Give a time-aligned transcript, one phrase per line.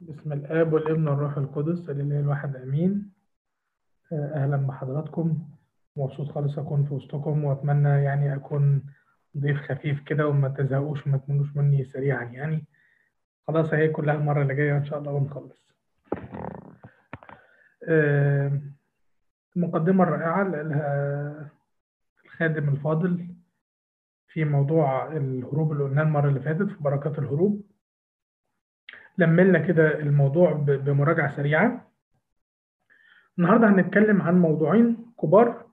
[0.00, 3.12] بسم الآب والابن والروح القدس الإله الواحد آمين.
[4.12, 5.38] آه، أهلا بحضراتكم.
[5.96, 8.82] مبسوط خالص أكون في وسطكم وأتمنى يعني أكون
[9.38, 12.64] ضيف خفيف كده وما تزهقوش وما تمنوش مني سريعا يعني.
[13.48, 15.70] خلاص هي كلها المرة اللي جاية إن شاء الله ونخلص.
[17.88, 18.60] آه،
[19.56, 21.50] المقدمة الرائعة اللي قالها
[22.24, 23.26] الخادم الفاضل
[24.28, 27.62] في موضوع الهروب اللي قلناه المرة اللي فاتت في بركات الهروب.
[29.18, 31.90] لملنا كده الموضوع ب- بمراجعة سريعة.
[33.38, 35.66] النهاردة هنتكلم عن موضوعين كبار.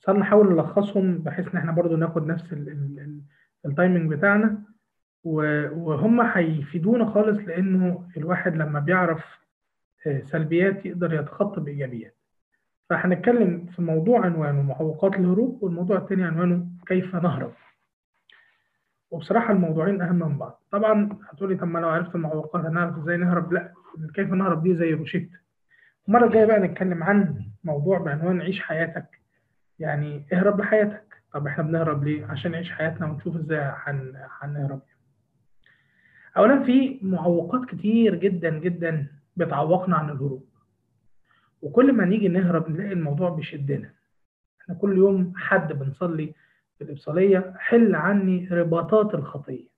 [0.00, 3.20] بس هنحاول نلخصهم بحيث إن إحنا برضو ناخد نفس ال- ال- ال-
[3.66, 4.62] التايمنج بتاعنا.
[5.24, 9.40] وهم هيفيدونا خالص لأنه الواحد لما بيعرف
[10.06, 12.16] آه، سلبيات يقدر يتخطى بإيجابيات.
[12.90, 17.52] فهنتكلم في موضوع عنوانه معوقات الهروب والموضوع الثاني عنوانه كيف نهرب.
[19.10, 20.62] وبصراحة الموضوعين أهم من بعض.
[20.70, 23.72] طبعا هتقولي طب ما لو عرفت المعوقات هنعرف إزاي نهرب؟ لا
[24.14, 25.30] كيف نهرب دي زي روشيت.
[26.08, 29.20] المرة الجاية بقى نتكلم عن موضوع بعنوان عيش حياتك.
[29.78, 31.22] يعني اهرب لحياتك.
[31.32, 34.80] طب إحنا بنهرب ليه؟ عشان نعيش حياتنا ونشوف إزاي هن- هنهرب.
[36.36, 39.06] اولا في معوقات كتير جدا جدا
[39.36, 40.44] بتعوقنا عن الهروب.
[41.62, 43.90] وكل ما نيجي نهرب نلاقي الموضوع بيشدنا.
[44.62, 46.34] إحنا كل يوم حد بنصلي
[46.80, 49.68] في الإبصالية حل عني رباطات الخطية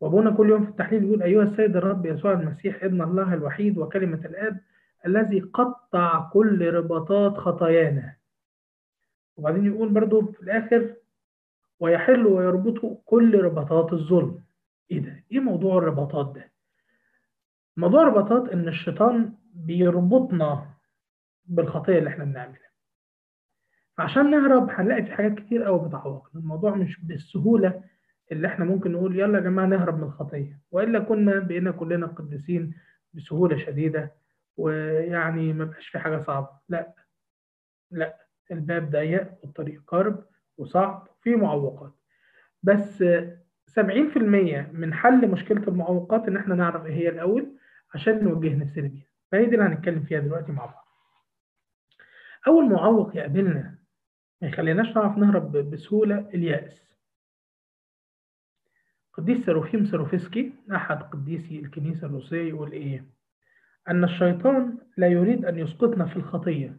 [0.00, 4.18] وأبونا كل يوم في التحليل يقول أيها السيد الرب يسوع المسيح ابن الله الوحيد وكلمة
[4.24, 4.60] الآب
[5.06, 8.14] الذي قطع كل رباطات خطايانا
[9.36, 10.94] وبعدين يقول برضو في الآخر
[11.80, 14.40] ويحل ويربط كل رباطات الظلم
[14.90, 16.50] إيه ده؟ إيه موضوع الرباطات ده؟
[17.76, 20.66] موضوع الرباطات إن الشيطان بيربطنا
[21.46, 22.67] بالخطية اللي إحنا بنعملها
[23.98, 27.82] فعشان نهرب هنلاقي في حاجات كتير قوي بتعوقنا الموضوع مش بالسهولة
[28.32, 30.60] اللي إحنا ممكن نقول يلا يا جماعة نهرب من الخطية.
[30.70, 32.74] وإلا كنا بقينا كلنا قديسين
[33.14, 34.12] بسهولة شديدة
[34.56, 36.48] ويعني ما بقاش في حاجة صعبة.
[36.68, 36.94] لا.
[37.90, 38.16] لا.
[38.50, 40.24] الباب ضيق والطريق قرب
[40.58, 41.92] وصعب وفيه معوقات.
[42.62, 43.04] بس
[43.66, 47.56] سبعين في المية من حل مشكلة المعوقات إن إحنا نعرف إيه هي الأول
[47.94, 49.06] عشان نوجه نفسنا بيها.
[49.32, 50.84] فهي دي اللي هنتكلم فيها دلوقتي مع بعض.
[52.46, 53.77] أول معوق يقابلنا
[54.42, 56.18] ما يخليناش نعرف نهرب بسهولة.
[56.34, 56.88] اليأس.
[59.12, 63.04] قديس سيروفيم سيروفسكي أحد قديسي الكنيسة الروسية يقول إيه؟
[63.88, 66.76] أن الشيطان لا يريد أن يسقطنا في الخطية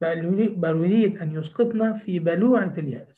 [0.00, 3.16] بل يريد, بل يريد أن يسقطنا في بلوعة اليأس.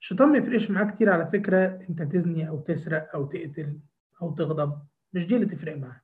[0.00, 3.80] الشيطان ما يفرقش معاه كتير على فكرة أنت تزني أو تسرق أو تقتل
[4.22, 4.82] أو تغضب
[5.12, 6.00] مش دي اللي تفرق معاه.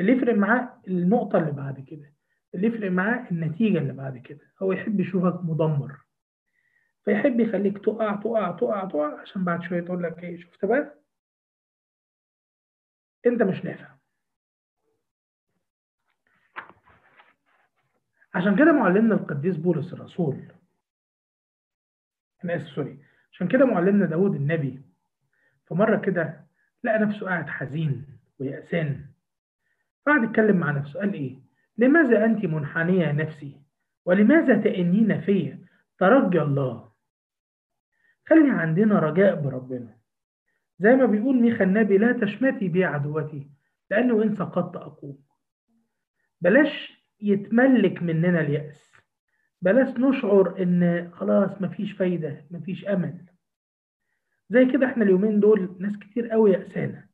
[0.00, 2.13] اللي يفرق معاه النقطة اللي بعد كده.
[2.54, 4.52] اللي يفرق معاه النتيجة اللي بعد كده.
[4.62, 6.00] هو يحب يشوفك مدمر.
[7.04, 11.00] فيحب يخليك تقع تقع تقع تقع عشان بعد شوية تقول لك إيه شفت بقى؟
[13.26, 13.94] أنت مش نافع.
[18.34, 20.52] عشان كده معلمنا القديس بولس الرسول
[22.44, 22.98] أنا آسف سوري.
[23.32, 24.82] عشان كده معلمنا داود النبي
[25.68, 26.46] في مرة كده
[26.84, 29.06] لقى نفسه قاعد حزين ويأسان.
[30.06, 31.43] قعد يتكلم مع نفسه قال إيه؟
[31.78, 33.60] لماذا أنت منحنية نفسي؟
[34.04, 35.58] ولماذا تأنين في
[35.98, 36.92] ترجى الله.
[38.28, 39.96] خلي عندنا رجاء بربنا.
[40.78, 43.50] زي ما بيقول ميخا النبي لا تشمتي بي عدوتي
[43.90, 45.18] لأنه إن سقطت أقوم.
[46.40, 48.92] بلاش يتملك مننا اليأس.
[49.62, 53.26] بلاش نشعر إن خلاص مفيش فايدة مفيش أمل.
[54.50, 57.04] زي كده إحنا اليومين دول ناس كتير قوي يأسانة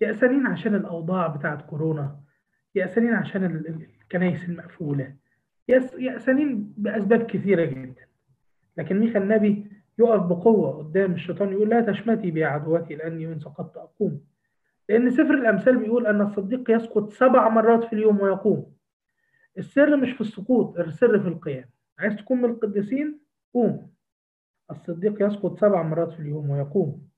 [0.00, 2.20] يأسانين عشان الأوضاع بتاعت كورونا.
[2.74, 5.14] يأسانين عشان ال- ال- الكنايس المقفولة.
[5.72, 8.06] يأس- يأسانين بأسباب كثيرة جدا.
[8.76, 13.76] لكن ميخا النبي يقف بقوة قدام الشيطان يقول لا تشمتي بي عدوتي لأني إن سقطت
[13.76, 14.20] أقوم.
[14.88, 18.72] لأن سفر الأمثال بيقول أن الصديق يسقط سبع مرات في اليوم ويقوم.
[19.58, 21.70] السر مش في السقوط السر في القيام.
[21.98, 23.20] عايز تكون من القديسين؟
[23.54, 23.92] قوم.
[24.70, 27.08] الصديق يسقط سبع مرات في اليوم ويقوم.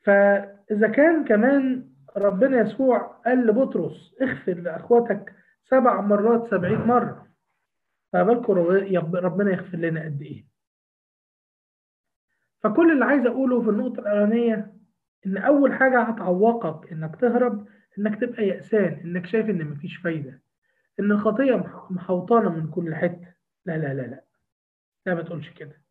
[0.00, 5.34] فإذا كان كمان ربنا يسوع قال لبطرس اغفر لأخواتك
[5.64, 7.26] سبع مرات سبعين مرة.
[8.12, 8.52] فبالكم
[9.16, 10.46] ربنا يغفر لنا قد إيه.
[12.62, 14.72] فكل اللي عايز أقوله في النقطة الأولانية
[15.26, 17.66] إن أول حاجة هتعوقك إنك تهرب
[17.98, 20.42] إنك تبقى يأسان إنك شايف إن مفيش فايدة
[21.00, 23.34] إن الخطية مح- محوطانة من كل حتة.
[23.66, 24.24] لا لا لا لا.
[25.06, 25.82] لا ما تقولش كده.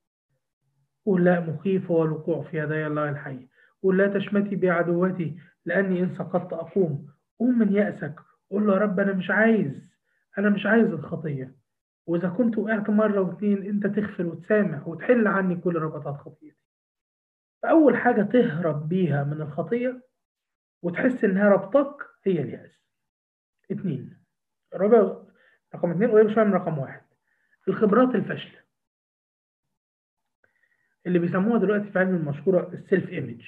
[1.05, 3.47] قول لا مخيف هو الوقوع في يدي الله الحي.
[3.83, 7.13] قول لا تشمتي بعدوتي لأني إن سقطت أقوم.
[7.39, 8.15] قوم من يأسك.
[8.51, 9.81] قول له يا رب أنا مش عايز
[10.37, 11.55] أنا مش عايز الخطية.
[12.07, 16.57] وإذا كنت وقعت مرة واتنين أنت تغفر وتسامح وتحل عني كل ربطات خطيتي.
[17.63, 20.01] فأول حاجة تهرب بيها من الخطية
[20.83, 22.71] وتحس إنها ربطك هي اليأس.
[23.71, 24.17] اتنين
[24.73, 25.23] رابع
[25.75, 27.01] رقم اتنين قريب شوية من رقم واحد.
[27.67, 28.59] الخبرات الفاشلة.
[31.05, 33.45] اللي بيسموها دلوقتي في علم المشهورة السيلف ايمج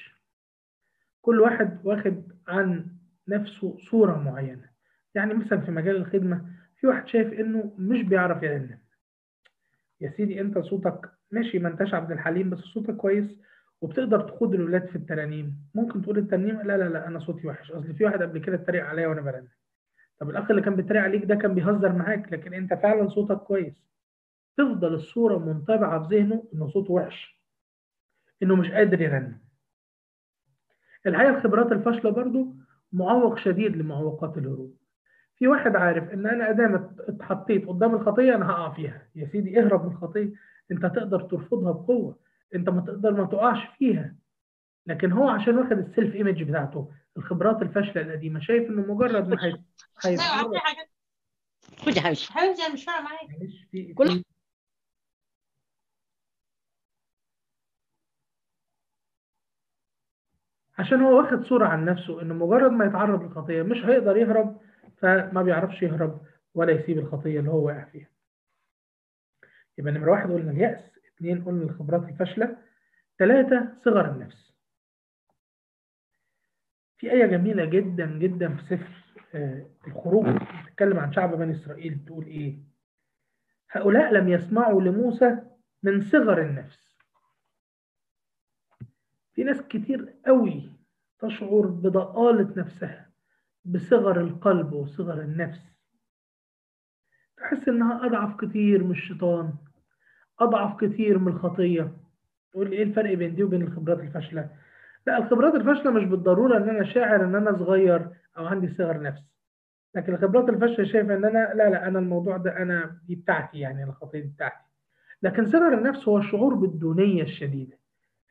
[1.22, 2.88] كل واحد واخد عن
[3.28, 4.70] نفسه صورة معينة.
[5.16, 6.46] يعني مثلا في مجال الخدمة
[6.80, 8.78] في واحد شايف إنه مش بيعرف يرنم
[10.02, 13.38] يا سيدي أنت صوتك ماشي ما أنتش عبد الحليم بس صوتك كويس
[13.82, 15.56] وبتقدر تقود الولاد في الترانيم.
[15.76, 17.72] ممكن تقول الترنيم لا لا لا أنا صوتي وحش.
[17.72, 19.48] أصل في واحد قبل كده اتريق عليا وأنا برنم
[20.20, 23.74] طب الأخ اللي كان بيتريق عليك ده كان بيهزر معاك لكن أنت فعلا صوتك كويس.
[24.58, 27.42] تفضل الصورة منطبعة في ذهنه إنه صوته وحش
[28.44, 29.38] إنه مش قادر يرنم
[31.08, 32.56] الحقيقة الخبرات الفاشله برضو
[32.94, 34.78] معوق شديد لمعوقات الهروب.
[35.36, 39.08] في واحد عارف إن أنا ادام اتحطيت قدام الخطية أنا هقع فيها.
[39.16, 40.34] يا سيدي اهرب من الخطية.
[40.72, 42.20] أنت تقدر ترفضها بقوة.
[42.56, 44.16] أنت ما تقدر ما تقعش فيها.
[44.88, 48.40] لكن هو عشان واخد السيلف ايمج بتاعته الخبرات الفاشله القديمة.
[48.40, 49.58] شايف إنه مجرد ما هي
[50.18, 50.90] في حاجة؟
[51.86, 54.24] خد يا حبيبي حبيبتي أنا مش فاهمه معاك معلش في كل-
[60.82, 64.62] عشان هو واخد صورة عن نفسه إنه مجرد ما يتعرض للخطية مش هيقدر يهرب
[64.98, 66.22] فما بيعرفش يهرب
[66.54, 68.10] ولا يسيب الخطية اللي هو واقع فيها.
[69.78, 72.58] يبقى نمرة واحد قلنا اليأس، اثنين قلنا الخبرات الفاشلة،
[73.20, 74.54] ثلاثة صغر النفس.
[76.98, 79.02] في آية جميلة جدا جدا في سفر
[79.36, 80.26] آه، الخروج
[80.66, 82.58] بتتكلم عن شعب بني إسرائيل بتقول إيه؟
[83.72, 85.38] هؤلاء لم يسمعوا لموسى
[85.84, 86.91] من صغر النفس.
[89.42, 90.70] في ناس كتير قوي
[91.20, 93.10] تشعر بضآلة نفسها
[93.66, 95.60] بصغر القلب وصغر النفس.
[97.38, 99.54] تحس إنها أضعف كتير من الشيطان
[100.40, 101.98] أضعف كتير من الخطية.
[102.52, 104.50] تقول لي إيه الفرق بين دي وبين الخبرات الفاشلة؟
[105.08, 109.22] لا الخبرات الفاشلة مش بالضرورة إن أنا شاعر إن أنا صغير أو عندي صغر نفس.
[109.96, 113.84] لكن الخبرات الفاشلة شايفة إن أنا لا لا أنا الموضوع ده أنا دي بتاعتي يعني
[113.84, 114.66] الخطية دي بتاعتي.
[115.24, 117.78] لكن صغر النفس هو الشعور بالدونية الشديدة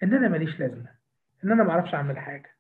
[0.03, 1.00] إن أنا ماليش لازمة.
[1.45, 2.57] إن أنا ما أعرفش أعمل حاجة.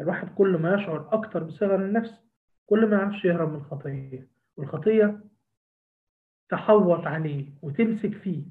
[0.00, 2.24] الواحد كل ما يشعر أكتر بصغر النفس
[2.66, 4.28] كل ما يعرفش يهرب من الخطية.
[4.56, 5.20] والخطية
[6.50, 8.42] تحوط عليه وتمسك فيه.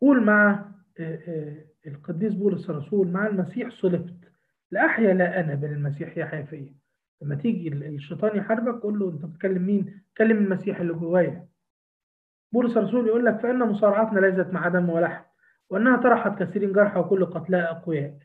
[0.00, 0.50] قول مع
[1.00, 4.32] آه، آه، القديس بولس الرسول مع المسيح صلبت.
[4.70, 6.74] لا أحيا لا أنا بل المسيح يحيا فيا.
[7.22, 11.48] لما تيجي ال- الشيطان يحاربك قول له أنت بتكلم مين؟ كلم المسيح اللي جوايا.
[12.52, 15.24] بولس الرسول يقول لك فإن مصارعتنا ليست مع دم ولحم.
[15.72, 18.18] وأنها طرحت كثيرين جرحى وكل قتلاء أقوياء.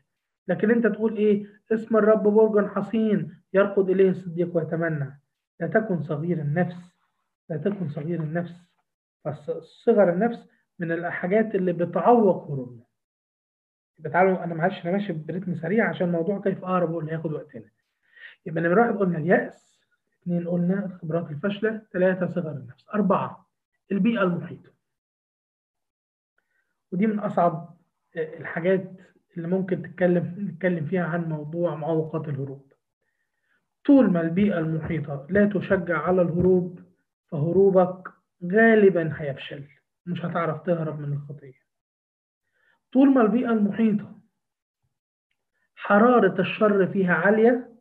[0.48, 5.20] لكن أنت تقول إيه؟ اسم الرب برج حصين يرقد إليه الصديق ويتمنى.
[5.60, 6.76] لا تكن صغير النفس.
[7.48, 8.54] لا تكن صغير النفس.
[9.24, 10.48] فصغر النفس
[10.78, 12.84] من الحاجات اللي بتعوق هروبنا
[13.98, 17.70] يبقى تعالوا أنا معلش أنا ماشي برتم سريع عشان موضوع كيف أقرب واللي هياخد وقتنا.
[18.46, 19.78] يبقى نمرة واحد قلنا اليأس
[20.22, 21.82] اثنين قلنا الخبرات الفاشلة.
[21.92, 22.86] ثلاثة صغر النفس.
[22.94, 23.46] أربعة
[23.92, 24.70] البيئة المحيطة.
[26.92, 27.76] ودي من أصعب
[28.16, 28.90] الحاجات
[29.36, 32.72] اللي ممكن تتكلم نتكلم فيها عن موضوع معوقات الهروب.
[33.84, 36.80] طول ما البيئة المحيطة لا تشجع على الهروب
[37.30, 38.08] فهروبك
[38.52, 39.64] غالبا هيفشل
[40.06, 41.58] مش هتعرف تهرب من الخطية.
[42.92, 44.18] طول ما البيئة المحيطة
[45.76, 47.72] حرارة الشر فيها عالية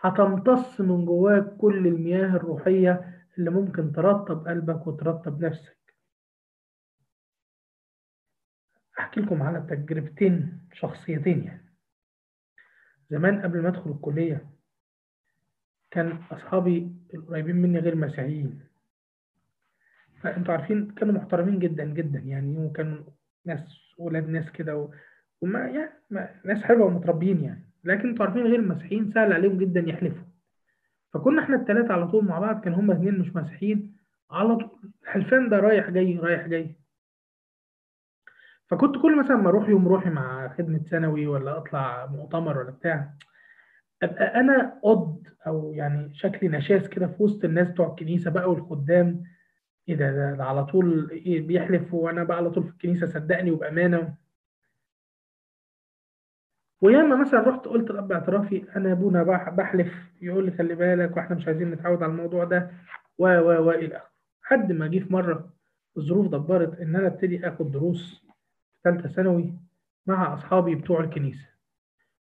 [0.00, 5.75] هتمتص من جواك كل المياه الروحية اللي ممكن ترطب قلبك وترطب نفسك.
[9.06, 11.64] أحكي لكم على تجربتين شخصيتين يعني.
[13.10, 14.46] زمان قبل ما أدخل الكلية
[15.90, 18.60] كان أصحابي القريبين مني غير مسيحيين
[20.22, 23.04] فأنتوا عارفين كانوا محترمين جدا جدا يعني وكانوا
[23.44, 23.60] ناس
[23.98, 24.90] ولاد ناس كده و...
[25.40, 26.30] وما يعني ما...
[26.44, 27.66] ناس حلوة ومتربيين يعني.
[27.84, 30.26] لكن أنتوا عارفين غير المسيحيين سهل عليهم جدا يحلفوا.
[31.14, 33.96] فكنا إحنا الثلاثة على طول مع بعض كان هما اثنين مش مسيحيين
[34.30, 34.92] على طول.
[35.02, 36.85] الحلفان ده رايح جاي رايح جاي.
[38.70, 43.14] فكنت كل مثلا ما أروح يوم روحي مع خدمة ثانوي ولا أطلع مؤتمر ولا بتاع
[44.02, 49.22] أبقى أنا قد أو يعني شكلي نشاز كده في وسط الناس بتوع الكنيسة بقى والخدام.
[49.88, 54.14] إيه ده ده, على طول إيه بيحلف وأنا بقى على طول في الكنيسة صدقني وبأمانة.
[56.80, 61.46] وياما مثلا رحت قلت لأب اعترافي أنا أبونا بحلف يقول لي خلي بالك وإحنا مش
[61.46, 62.70] عايزين نتعود على الموضوع ده
[63.18, 64.10] و و و إلى آخره.
[64.44, 65.52] لحد ما جه في مرة
[65.96, 68.25] الظروف دبرت إن أنا أبتدي آخد دروس.
[68.86, 69.54] ثالثة ثانوي
[70.06, 71.48] مع أصحابي بتوع الكنيسة.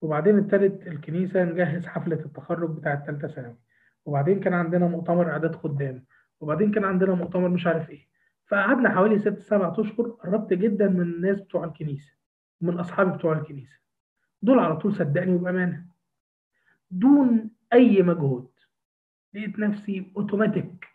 [0.01, 3.57] وبعدين ابتدت الكنيسة نجهز حفلة التخرج بتاعة ثالثة ثانوي.
[4.05, 6.05] وبعدين كان عندنا مؤتمر إعداد خدام.
[6.41, 8.07] وبعدين كان عندنا مؤتمر مش عارف إيه.
[8.47, 12.13] فقعدنا حوالي ست سبع أشهر قربت جدا من الناس بتوع الكنيسة
[12.63, 13.79] ومن أصحابي بتوع الكنيسة.
[14.43, 15.87] دول على طول صدقني وبأمانة.
[16.91, 18.51] دون أي مجهود
[19.35, 20.87] لقيت نفسي اوتوماتيك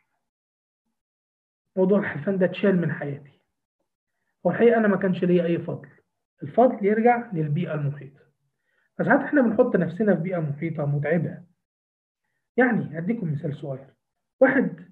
[1.76, 3.37] موضوع الحلفان ده اتشال من حياتي.
[4.46, 5.88] هو الحقيقة أنا ما كانش ليا أي فضل.
[6.44, 8.20] الفضل يرجع للبيئة المحيطة.
[8.98, 11.38] فساعات إحنا بنحط نفسنا في بيئة محيطة متعبة.
[12.58, 13.88] يعني هديكم مثال صغير.
[14.39, 14.89] واحد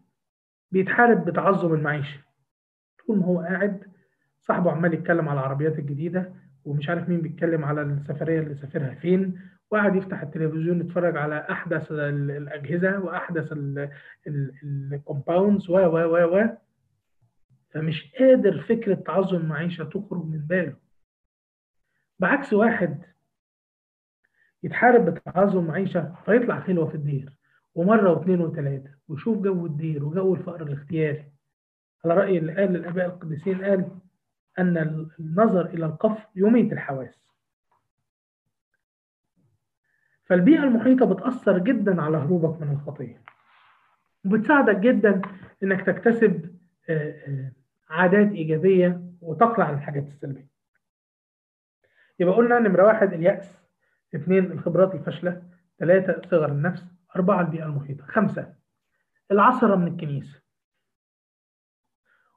[0.71, 2.19] بيتحارب بتعظم المعيشة.
[3.07, 3.83] طول ما هو قاعد
[4.41, 6.33] صاحبه عمال يتكلم على العربيات الجديدة
[6.65, 9.39] ومش عارف مين بيتكلم على السفرية اللي سافرها فين
[9.71, 13.53] وقاعد يفتح التلفزيون يتفرج على أحدث الأجهزة وأحدث
[14.63, 16.49] الكومباوندز و و و و
[17.75, 20.75] فمش قادر فكره تعظم المعيشه تخرج من باله.
[22.19, 23.03] بعكس واحد
[24.63, 27.33] يتحارب بتعظم المعيشه فيطلع خلوه في الدير
[27.75, 31.31] ومرة واثنين وثلاثة ويشوف جو الدير وجو الفقر الاختياري.
[32.05, 33.99] على رأي اللي قال الاباء القديسين قال
[34.59, 34.77] أن
[35.19, 37.25] النظر إلى القفر يميت الحواس.
[40.25, 43.21] فالبيئة المحيطة بتأثر جدا على هروبك من الخطية
[44.25, 45.21] وبتساعدك جدا
[45.63, 46.55] إنك تكتسب
[47.89, 50.47] عادات إيجابية وتقلع عن الحاجات السلبية.
[52.19, 53.57] يبقى قلنا نمرة واحد اليأس
[54.15, 55.43] اثنين الخبرات الفاشلة
[55.79, 58.55] ثلاثة صغر النفس أربعة البيئة المحيطة خمسة
[59.31, 60.41] العثرة من الكنيسة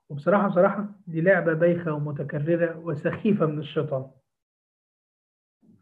[0.08, 4.10] وبصراحة بصراحة دي لعبة بايخة ومتكررة وسخيفة من الشيطان.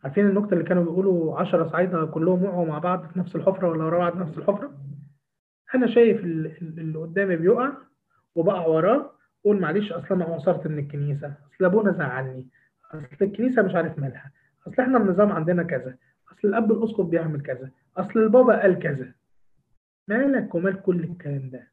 [0.05, 3.85] عارفين النكتة اللي كانوا بيقولوا 10 صعايدة كلهم وقعوا مع بعض في نفس الحفرة ولا
[3.85, 4.79] ورا بعض في نفس الحفرة؟
[5.75, 7.73] أنا شايف اللي قدامي بيقع
[8.35, 9.16] وبقع وراه
[9.47, 12.47] قول معلش أصل أنا عصرت من الكنيسة، أصل أبونا زعلني،
[12.91, 14.33] أصل الكنيسة مش عارف مالها،
[14.69, 15.97] أصل إحنا النظام عندنا كذا،
[16.33, 19.13] أصل الأب الأسقف بيعمل كذا، أصل البابا قال كذا.
[20.09, 21.69] مالك ومال كل الكلام ده؟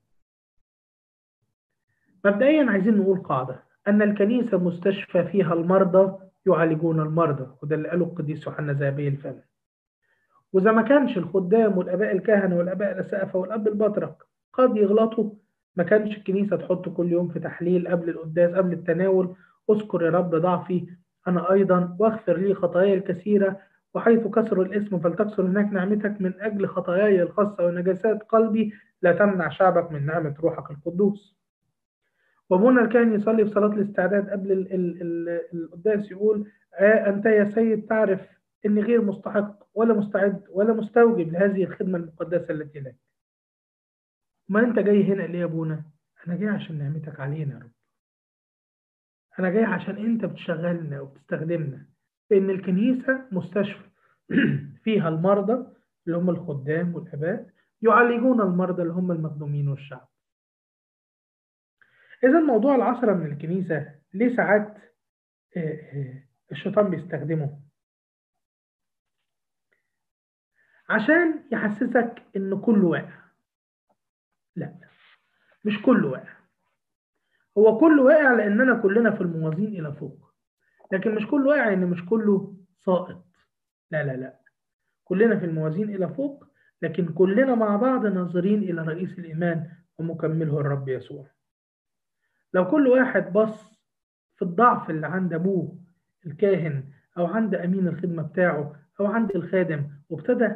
[2.26, 8.48] مبدئيا عايزين نقول قاعدة أن الكنيسة مستشفى فيها المرضى يعالجون المرضى وده اللي قاله القديس
[8.48, 9.36] يوحنا ذهبي الفم
[10.54, 14.16] وإذا ما كانش الخدام والآباء الكهنة والآباء الأسقفة والأب البطرك
[14.54, 15.30] قد يغلطوا
[15.76, 19.36] ما كانش الكنيسة تحط كل يوم في تحليل قبل القداس قبل التناول.
[19.70, 20.88] اذكر يا رب ضعفي
[21.28, 23.60] أنا أيضا واغفر لي خطاياي الكثيرة
[23.94, 29.92] وحيث كسر الاسم فلتكسر هناك نعمتك من أجل خطاياي الخاصة ونجاسات قلبي لا تمنع شعبك
[29.92, 31.38] من نعمة روحك القدوس.
[32.50, 34.68] وأبونا الكاهن يصلي في صلاة الاستعداد قبل
[35.54, 36.48] القداس يقول
[36.80, 38.22] آه أنت يا سيد تعرف
[38.66, 42.96] إني غير مستحق ولا مستعد ولا مستوجب لهذه الخدمة المقدسة التي لك.
[44.50, 45.84] ما أنت جاي هنا ليه يا أبونا؟
[46.28, 47.72] أنا جاي عشان نعمتك علينا يا رب
[49.40, 51.86] أنا جاي عشان أنت بتشغلنا وبتستخدمنا
[52.32, 53.90] لأن الكنيسة مستشفى
[54.84, 55.68] فيها المرضى
[56.08, 57.50] اللي هم الخدام والآباء
[57.82, 60.10] يعالجون المرضى اللي هم المخدومين والشعب
[62.24, 64.78] إذا موضوع العشرة من الكنيسة ليه ساعات
[66.52, 67.60] الشيطان بيستخدمه؟
[70.90, 73.23] عشان يحسسك إن كله واقع.
[74.56, 74.76] لا
[75.66, 76.34] مش كله واقع.
[77.58, 80.32] هو كله واقع لأننا كلنا في الموازين إلى فوق.
[80.92, 83.26] لكن مش كله واقع إن مش كله ساقط.
[83.92, 84.40] لا لا لا.
[85.04, 86.46] كلنا في الموازين إلى فوق
[86.82, 91.28] لكن كلنا مع بعض ناظرين إلى رئيس الإيمان ومكمله الرب يسوع.
[92.54, 93.74] لو كل واحد بص
[94.36, 95.80] في الضعف اللي عند أبوه
[96.26, 96.84] الكاهن
[97.18, 100.50] أو عند أمين الخدمة بتاعه أو عند الخادم وابتدى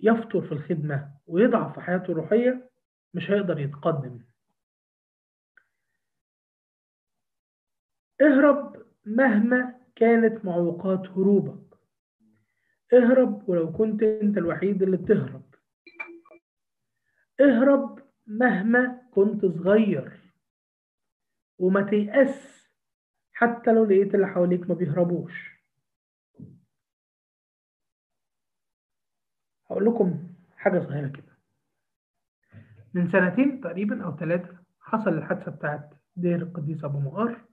[0.00, 2.70] يفطر في الخدمة ويضعف في حياته الروحية
[3.14, 4.18] مش هيقدر يتقدم.
[8.20, 11.78] اهرب مهما كانت معوقات هروبك.
[12.92, 15.54] اهرب ولو كنت انت الوحيد اللي بتهرب.
[17.40, 20.20] اهرب مهما كنت صغير.
[21.58, 22.64] وما تيأس
[23.32, 25.54] حتى لو لقيت اللي حواليك ما بيهربوش.
[29.70, 31.33] هقول لكم حاجة صغيرة كده.
[32.94, 37.44] من سنتين تقريبا أو ثلاثة حصل الحادثة بتاعت دير القديس أبو مغار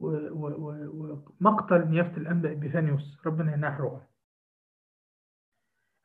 [0.00, 4.08] ومقتل نيافة الأنبا إبيفانيوس ربنا يناح روحه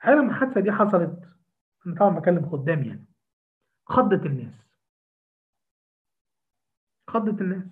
[0.06, 1.30] لما الحادثة دي حصلت
[1.88, 3.06] أنا طبعا بكلم خدام يعني.
[3.86, 4.54] خضت الناس.
[7.08, 7.66] خضت الناس.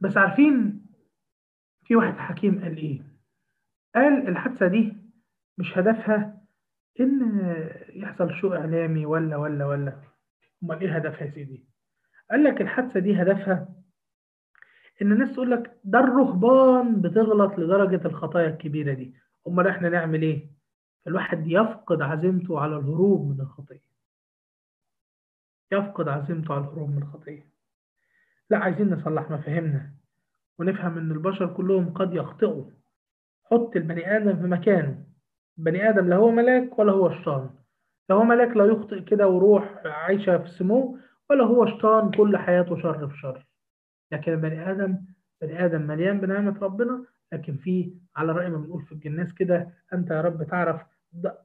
[0.00, 0.86] بس عارفين
[1.84, 3.02] في واحد حكيم قال إيه؟
[3.94, 4.96] قال الحادثة دي
[5.58, 6.33] مش هدفها
[7.00, 7.40] إن
[7.94, 10.00] يحصل شو إعلامي ولا ولا ولا.
[10.62, 11.64] أمال إيه هدفها يا سيدي؟
[12.30, 13.68] قال لك الحادثة دي هدفها
[15.02, 19.14] إن الناس تقول لك ده الرهبان بتغلط لدرجة الخطايا الكبيرة دي.
[19.48, 20.46] أمال إحنا نعمل إيه؟
[21.06, 23.84] الواحد يفقد عزيمته على الهروب من الخطية.
[25.72, 27.46] يفقد عزيمته على الهروب من الخطية.
[28.50, 29.90] لا عايزين نصلح مفاهيمنا
[30.58, 32.70] ونفهم إن البشر كلهم قد يخطئوا.
[33.44, 35.04] حط البني آدم في مكانه.
[35.56, 37.50] بني آدم لا هو ملاك ولا هو شيطان.
[38.08, 40.98] لا هو ملاك لا يخطئ كده وروح عايشة في السمو
[41.30, 43.46] ولا هو شيطان كل حياته شر في شر.
[44.12, 44.98] لكن البني آدم
[45.40, 50.10] بني آدم مليان بنعمة ربنا لكن فيه على رأي ما بنقول في الجناس كده أنت
[50.10, 50.82] يا رب تعرف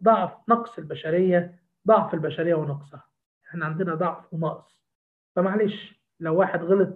[0.04, 3.04] ضعف نقص البشرية ضعف البشرية ونقصها.
[3.50, 4.84] إحنا عندنا ضعف ونقص.
[5.36, 6.96] فمعلش لو واحد غلط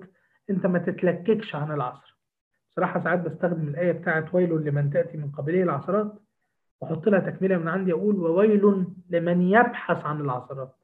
[0.49, 2.17] أنت ما تتلككش عن العصر.
[2.75, 6.13] صراحة ساعات بستخدم الآية بتاعت ويل لمن تأتي من قبله العثرات
[6.83, 10.75] وأحط لها تكملة من عندي أقول وويل لمن يبحث عن العثرات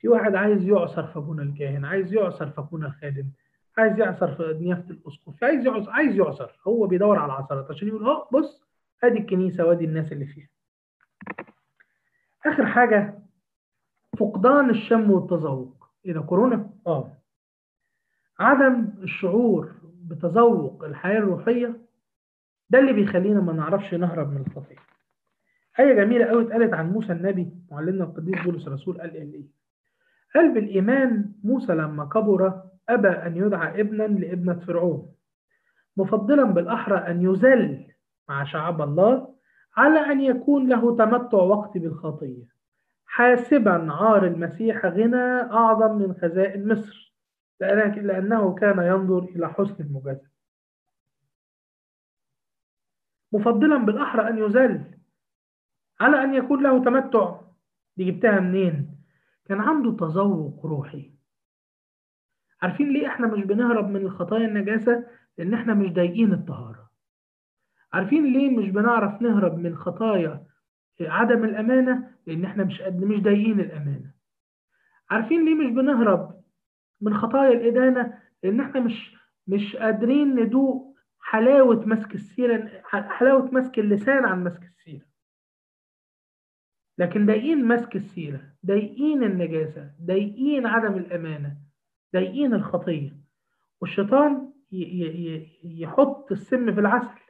[0.00, 3.30] في واحد عايز يعصر في أبونا الكاهن عايز يعصر في أبونا الخادم
[3.78, 6.50] عايز يعصر في نيافة الأسقف عايز يعصر عايز يعصر.
[6.66, 8.62] هو بيدور على العثرات عشان يقول آه بص
[9.04, 10.48] آدي الكنيسة وآدي الناس اللي فيها.
[12.46, 13.18] آخر حاجة
[14.18, 15.86] فقدان الشم والتذوق.
[16.06, 17.12] إيه ده كورونا؟ آه.
[18.38, 21.76] عدم الشعور بتذوق الحياة الروحية
[22.70, 24.76] ده اللي بيخلينا ما نعرفش نهرب من الخطية.
[25.80, 29.42] آية جميلة قوي اتقالت عن موسى النبي معلمنا القديس بولس الرسول قال إيه؟
[30.34, 35.12] قال بالإيمان موسى لما كبر أبى أن يدعى ابنا لابنة فرعون
[35.96, 37.86] مفضلا بالأحرى أن يذل
[38.28, 39.34] مع شعب الله
[39.76, 42.44] على أن يكون له تمتع وقتي بالخطية
[43.06, 47.14] حاسبا عار المسيح غنى أعظم من خزائن مصر
[47.60, 50.30] لأنه كان ينظر إلى حسن المجازفة
[53.32, 54.95] مفضلا بالأحرى أن يذل
[56.00, 57.40] على أن يكون له تمتع
[57.96, 58.96] دي جبتها منين؟
[59.44, 61.12] كان عنده تذوق روحي
[62.62, 65.06] عارفين ليه إحنا مش بنهرب من الخطايا النجاسة؟
[65.38, 66.90] لأن إحنا مش ضايقين الطهارة
[67.92, 70.46] عارفين ليه مش بنعرف نهرب من خطايا
[71.00, 74.10] عدم الأمانة؟ لأن إحنا مش قد مش ضايقين الأمانة
[75.10, 76.42] عارفين ليه مش بنهرب
[77.00, 84.24] من خطايا الإدانة؟ لأن إحنا مش مش قادرين ندوق حلاوة مسك السيرة حلاوة مسك اللسان
[84.24, 85.04] عن مسك السيرة
[86.98, 91.56] لكن ضايقين مسك السيرة ضايقين النجاسة ضايقين عدم الأمانة
[92.14, 93.16] ضايقين الخطية.
[93.80, 94.52] والشيطان
[95.64, 97.20] يحط السم في العسل.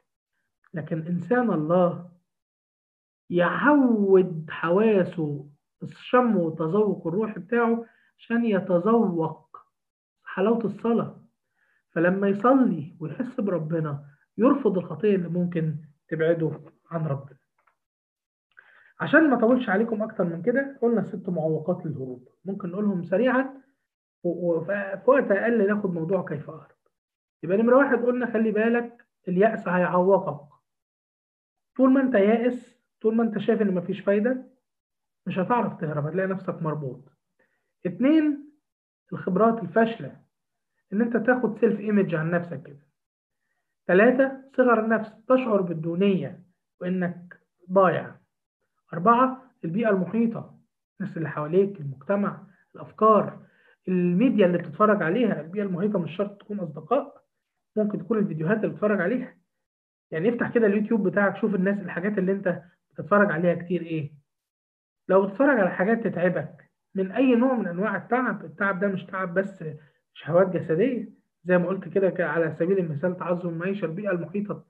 [0.75, 2.11] لكن إنسان الله
[3.31, 5.51] يعود حواسه
[5.83, 7.87] الشم والتذوق الروحي بتاعه
[8.19, 9.59] عشان يتذوق
[10.25, 11.23] حلاوة الصلاة.
[11.91, 14.05] فلما يصلي ويحس بربنا
[14.39, 15.77] يرفض الخطية اللي ممكن
[16.09, 16.61] تبعده
[16.91, 17.36] عن ربنا.
[19.01, 22.29] عشان ما اطولش عليكم أكتر من كده قلنا ست معوقات للهروب.
[22.45, 23.63] ممكن نقولهم سريعا
[24.25, 26.77] وفي وقت أقل ناخد موضوع كيف اهرب
[27.43, 30.49] يبقى نمرة واحد قلنا خلي بالك اليأس هيعوقك.
[31.77, 34.47] طول ما أنت يائس طول ما أنت شايف إن مفيش فايدة
[35.27, 37.09] مش هتعرف تهرب هتلاقي نفسك مربوط.
[37.87, 38.53] اتنين
[39.13, 40.21] الخبرات الفاشلة
[40.93, 42.87] إن أنت تاخد self image عن نفسك كده.
[43.87, 46.43] ثلاثة صغر النفس تشعر بالدونية
[46.81, 47.41] وإنك
[47.73, 48.15] ضايع.
[48.93, 50.59] أربعة البيئة المحيطة
[51.01, 52.43] الناس اللي حواليك المجتمع
[52.75, 53.47] الأفكار
[53.89, 55.41] الميديا اللي بتتفرج عليها.
[55.41, 57.23] البيئة المحيطة مش شرط تكون أصدقاء
[57.77, 59.37] ممكن تكون الفيديوهات اللي بتتفرج عليها.
[60.11, 64.13] يعني افتح كده اليوتيوب بتاعك شوف الناس الحاجات اللي انت بتتفرج عليها كتير إيه.
[65.09, 69.35] لو بتتفرج على حاجات تتعبك من أي نوع من أنواع التعب التعب ده مش تعب
[69.35, 69.65] بس
[70.15, 71.09] شهوات جسدية.
[71.45, 74.65] زي ما قلت كده على سبيل المثال تعظم المعيشة البيئة المحيطة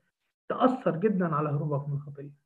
[0.48, 2.45] تأثر جدا على هروبك من الخطية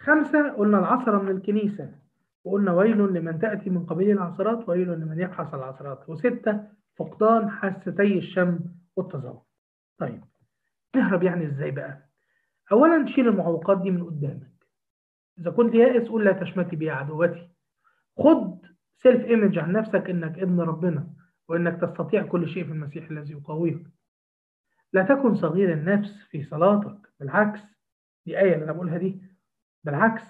[0.00, 1.94] خمسة قلنا العثرة من الكنيسة
[2.44, 6.60] وقلنا ويل لمن تأتي من قبيل العثرات ويل لمن يبحث العثرات وستة
[6.96, 8.58] فقدان حاستي الشم
[8.96, 9.46] والتذوق
[9.98, 10.24] طيب
[10.96, 12.08] نهرب يعني إزاي بقى؟
[12.72, 14.66] اولا شيل المعوقات دي من قدامك.
[15.38, 17.48] إذا كنت يائس قول لا تشمتي بي عدوتي.
[18.18, 21.06] خد self image عن نفسك إنك ابن ربنا
[21.48, 23.86] وإنك تستطيع كل شيء في المسيح الذي يقويك
[24.92, 27.60] لا تكن صغير النفس في صلاتك بالعكس
[28.26, 29.22] دي آية اللي أنا بقولها دي
[29.84, 30.22] بالعكس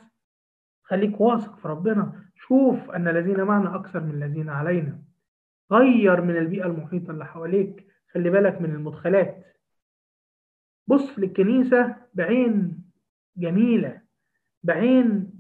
[0.83, 2.13] خليك واثق في ربنا.
[2.35, 5.03] شوف أن الذين معنا أكثر من الذين علينا.
[5.73, 7.87] غير من البيئة المحيطة اللي حواليك.
[8.13, 9.47] خلي بالك من المدخلات.
[10.87, 12.85] بص للكنيسة بعين
[13.37, 14.01] جميلة
[14.63, 15.31] بعين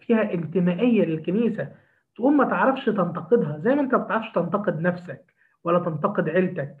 [0.00, 1.72] فيها انتمائية للكنيسة.
[2.16, 3.58] تقوم ما تعرفش تنتقدها.
[3.58, 6.76] زي ما انت ما بتعرفش تنتقد نفسك ولا تنتقد عيلتك.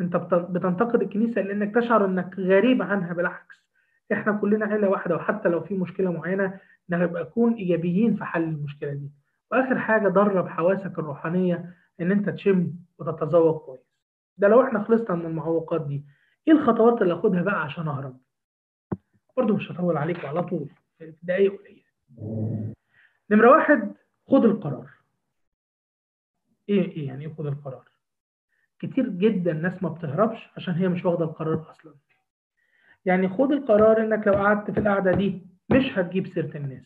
[0.00, 3.14] انت بتنتقد الكنيسة لأنك تشعر إنك غريب عنها.
[3.14, 3.65] بالعكس.
[4.12, 8.92] إحنا كلنا عيلة واحدة وحتى لو في مشكلة معينة نبقى نكون إيجابيين في حل المشكلة
[8.92, 9.10] دي.
[9.50, 13.80] وآخر حاجة درب حواسك الروحانية إن أنت تشم وتتذوق كويس.
[14.38, 16.04] ده لو إحنا خلصنا من المعوقات دي
[16.48, 18.20] إيه الخطوات اللي آخدها بقى عشان أهرب؟
[19.36, 21.82] برضه مش هطول عليكم على طول في دقايق قليلة.
[23.30, 23.94] نمرة واحد
[24.28, 24.90] خد القرار.
[26.68, 27.88] إيه إيه يعني إيه خد القرار؟
[28.78, 31.94] كتير جدا ناس ما بتهربش عشان هي مش واخدة القرار أصلا.
[33.06, 36.84] يعني خد القرار إنك لو قعدت في القعدة دي مش هتجيب سيرة الناس.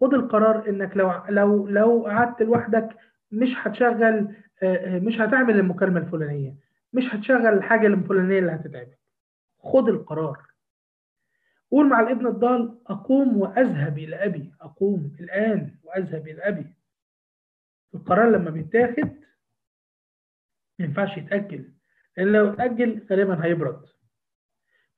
[0.00, 2.88] خد القرار إنك لو لو لو قعدت لوحدك
[3.32, 4.34] مش هتشغل
[4.86, 6.54] مش هتعمل المكالمة الفلانية
[6.92, 8.98] مش هتشغل الحاجة الفلانية اللي هتتعبك
[9.58, 10.38] خد القرار.
[11.70, 16.66] قول مع الابن الضال أقوم وأذهب إلى أبي أقوم الآن وأذهب إلى أبي.
[17.94, 19.10] القرار لما بيتاخد
[20.78, 21.72] ما ينفعش يتأجل
[22.16, 23.82] لأن لو اتأجل غالبا هيبرد.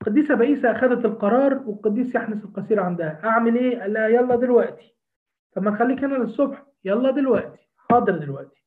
[0.01, 3.19] القديسة بئيسة أخذت القرار والقديس يحنس القصير عندها.
[3.23, 4.95] أعمل إيه؟ قال لها يلا دلوقتي.
[5.55, 6.65] طب ما نخليك هنا للصبح.
[6.85, 7.69] يلا دلوقتي.
[7.77, 8.63] حاضر دلوقتي.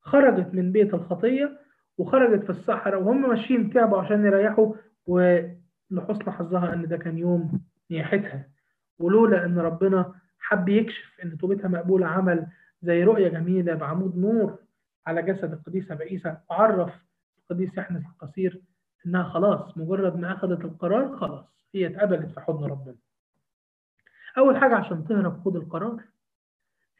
[0.00, 1.58] خرجت من بيت الخطية
[1.98, 4.74] وخرجت في الصحراء وهم ماشيين تعبوا عشان يريحوا
[5.06, 8.48] ولحسن حظها إن ده كان يوم نياحتها.
[8.98, 12.46] ولولا إن ربنا حب يكشف إن توبتها مقبولة عمل
[12.82, 14.58] زي رؤية جميلة بعمود نور
[15.06, 16.92] على جسد القديسة بئيسة وعرف
[17.38, 18.60] القديس يحنس القصير
[19.06, 22.96] إنها خلاص مجرد ما أخذت القرار خلاص هي اتقبلت في حضن ربنا.
[24.38, 26.04] أول حاجة عشان تهرب خد القرار.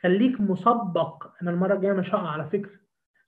[0.00, 2.80] خليك مسبق أنا المرة الجاية مش هقع على فكرة.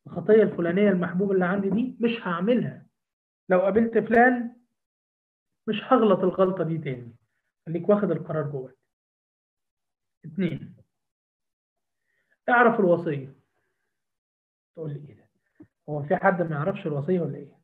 [0.07, 2.87] الخطية الفلانية المحبوبة اللي عندي دي مش هعملها.
[3.49, 4.57] لو قابلت فلان
[5.67, 7.17] مش هغلط الغلطة دي تاني.
[7.67, 8.77] خليك واخد القرار جواك.
[10.25, 10.77] اتنين
[12.49, 13.35] اعرف الوصية.
[14.75, 15.29] تقول لي إيه ده؟
[15.89, 17.60] هو في حد ما يعرفش الوصية ولا إيه؟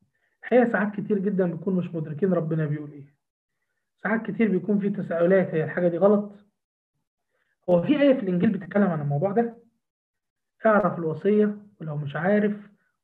[0.46, 3.14] الحقيقة ساعات كتير جدا بنكون مش مدركين ربنا بيقول إيه.
[4.02, 6.32] ساعات كتير بيكون في تساؤلات هي الحاجة دي غلط؟
[7.70, 9.56] هو في آية في الإنجيل بتتكلم عن الموضوع ده؟
[10.66, 12.56] اعرف الوصية ولو مش عارف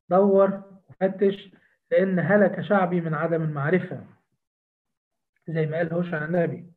[0.09, 1.51] دور وفتش
[1.91, 4.03] لأن هلك شعبي من عدم المعرفة
[5.47, 6.73] زي ما قال هوشع النبي.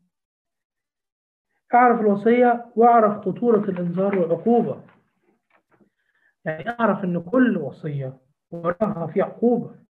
[1.75, 4.83] اعرف الوصية واعرف خطورة الإنذار والعقوبة
[6.45, 8.19] يعني اعرف إن كل وصية
[8.51, 9.86] وراها في عقوبة.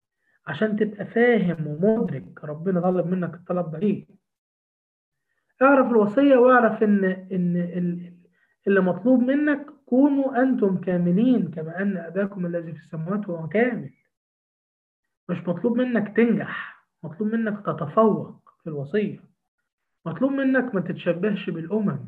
[0.46, 4.06] عشان تبقى فاهم ومدرك ربنا طلب منك الطلب ده ليه.
[5.62, 8.12] اعرف الوصية واعرف إن إن
[8.66, 13.90] اللي مطلوب منك كونوا أنتم كاملين كما أن أباكم الذي في السماوات هو كامل.
[15.28, 19.20] مش مطلوب منك تنجح مطلوب منك تتفوق في الوصية.
[20.06, 21.98] مطلوب منك ما تتشبهش بالأمم.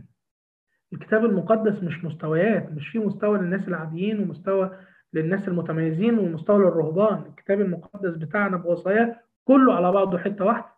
[0.93, 4.79] الكتاب المقدس مش مستويات مش في مستوى للناس العاديين ومستوى
[5.15, 10.75] للناس المتميزين ومستوى للرهبان الكتاب المقدس بتاعنا بوصاياه كله على بعضه حتة واحدة.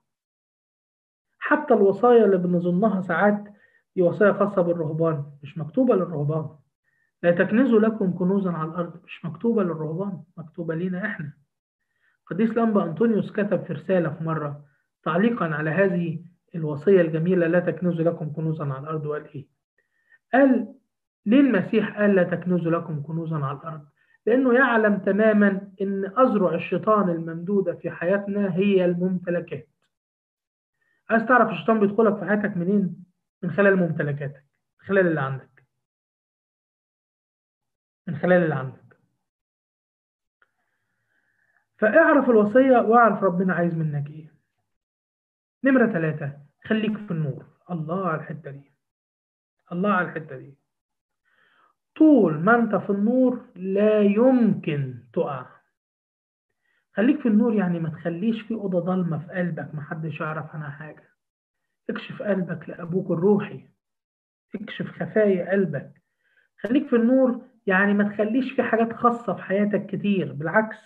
[1.38, 3.44] حتى الوصايا اللي بنظنها ساعات
[3.96, 6.49] دي وصايا خاصة بالرهبان مش مكتوبة للرهبان.
[7.22, 11.33] لا تكنزوا لكم كنوزا على الأرض مش مكتوبة للرهبان مكتوبة لينا إحنا.
[12.27, 14.64] قديس لمبا أنطونيوس كتب في رسالة في مرة
[15.03, 19.46] تعليقا على هذه الوصية الجميلة لا تكنزوا لكم كنوزا على الأرض وقال إيه؟
[20.33, 20.75] قال
[21.27, 23.87] ليه المسيح قال لا تكنزوا لكم كنوزا على الأرض
[24.27, 29.69] لأنه يعلم تماما أن أذرع الشيطان الممدودة في حياتنا هي الممتلكات.
[31.11, 33.05] عايز تعرف الشيطان بيدخلك في حياتك منين؟
[33.43, 34.45] من خلال ممتلكاتك
[34.81, 35.67] من خلال اللي عندك.
[38.07, 38.97] من خلال اللي عندك.
[41.79, 44.35] فاعرف الوصية واعرف ربنا عايز منك إيه.
[45.65, 47.47] نمرة ثلاثة خليك في النور.
[47.71, 48.73] الله على الحتة دي.
[49.73, 50.55] الله على الحتة دي.
[51.97, 55.47] طول ما انت في النور لا يمكن تقع.
[56.95, 61.09] خليك في النور يعني ما تخليش في أوضة ضلمة في قلبك محدش يعرف عنها حاجة.
[61.91, 63.65] اكشف قلبك لأبوك الروحي.
[64.55, 66.03] اكشف خفايا قلبك.
[66.61, 70.77] خليك في النور يعني ما تخليش في حاجات خاصة في حياتك كتير بالعكس.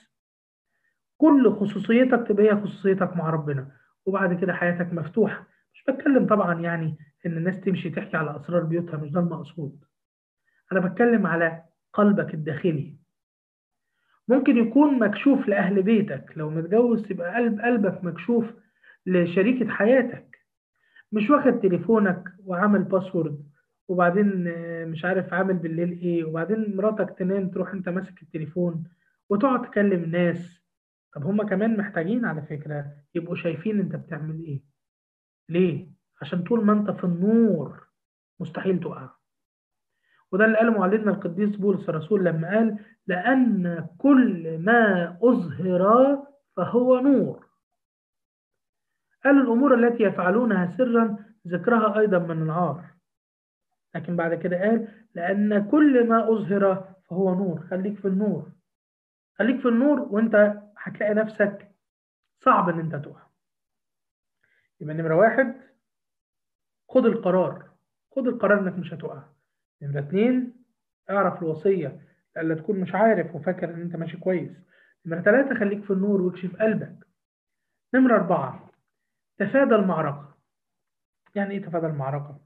[1.18, 3.70] كل خصوصيتك تبقى هي خصوصيتك مع ربنا
[4.06, 5.46] وبعد كده حياتك مفتوحة.
[5.74, 6.96] مش بتكلم طبعا يعني
[7.26, 9.84] إن الناس تمشي تحكي على أسرار بيوتها مش ده المقصود.
[10.72, 12.96] أنا بتكلم على قلبك الداخلي.
[14.28, 18.44] ممكن يكون مكشوف لأهل بيتك لو متجوز تبقى قلب قلبك مكشوف
[19.06, 20.38] لشريكة حياتك.
[21.12, 23.50] مش واخد تليفونك وعامل باسورد
[23.88, 24.44] وبعدين
[24.88, 28.84] مش عارف عامل بالليل إيه وبعدين مراتك تنام تروح أنت ماسك التليفون
[29.30, 30.60] وتقعد تكلم ناس.
[31.14, 34.62] طب هما كمان محتاجين على فكرة يبقوا شايفين أنت بتعمل إيه.
[35.48, 35.90] ليه؟
[36.22, 37.86] عشان طول ما أنت في النور
[38.40, 39.10] مستحيل تقع.
[40.32, 46.22] وده اللي قاله معلمنا القديس بولس الرسول لما قال لأن كل ما أظهر
[46.56, 47.46] فهو نور
[49.24, 51.16] قال الأمور التي يفعلونها سرا
[51.48, 52.84] ذكرها أيضا من العار
[53.94, 58.52] لكن بعد كده قال لأن كل ما أظهر فهو نور خليك في النور.
[59.38, 61.70] خليك في النور وأنت هتلاقي نفسك
[62.44, 63.22] صعب إن أنت تقع.
[64.80, 65.54] يبقى نمرة واحد
[66.88, 67.70] خد القرار.
[68.16, 69.22] خد القرار إنك مش هتقع.
[69.82, 70.64] نمرة اتنين
[71.10, 72.00] اعرف الوصية
[72.36, 74.50] لألا تكون مش عارف وفاكر إن أنت ماشي كويس.
[75.06, 77.06] نمرة تلاتة خليك في النور واكشف قلبك.
[77.94, 78.70] نمرة أربعة
[79.38, 80.34] تفادى المعركة.
[81.34, 82.40] يعني إيه تفادى المعركة؟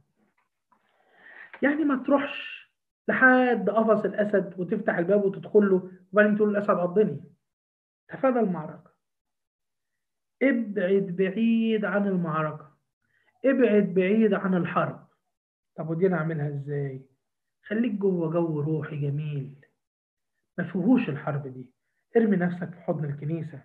[1.63, 2.65] يعني ما تروحش
[3.09, 7.25] لحد قفص الأسد وتفتح الباب وتدخل له وبعدين تقول الأسد عضني
[8.09, 8.95] تفادى المعركة.
[10.43, 12.75] ابعد بعيد عن المعركة.
[13.45, 15.07] ابعد بعيد عن الحرب.
[15.77, 17.03] طب ودي أنا أعملها إزاي؟
[17.67, 19.55] خليك جوه جو روحي جميل.
[20.59, 21.71] ما فيهوش الحرب دي.
[22.17, 23.63] ارمي نفسك في حضن الكنيسة.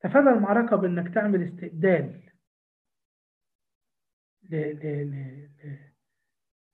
[0.00, 2.20] تفادى المعركة بإنك تعمل استبدال.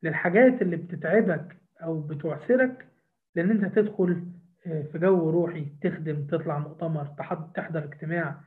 [0.03, 2.87] للحاجات اللي بتتعبك أو بتعسرك
[3.35, 4.27] لأن أنت تدخل
[4.65, 7.07] في جو روحي تخدم تطلع مؤتمر
[7.55, 8.41] تحضر اجتماع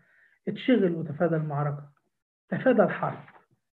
[0.48, 1.94] اتشغل وتفادى المعركة.
[2.50, 3.33] تفادى الحرب.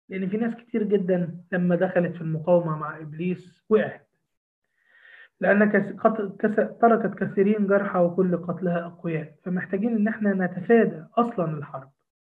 [0.10, 4.08] لأن في ناس كتير جدا لما دخلت في المقاومة مع إبليس وقعت.
[5.39, 5.72] لأن
[6.82, 9.36] تركت كثيرين جرحى وكل قتلها أقوياء.
[9.43, 11.91] فمحتاجين إن إحنا نتفادى أصلا الحرب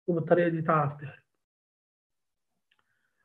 [0.08, 1.20] وبالطريقة دي تعرف تهرب.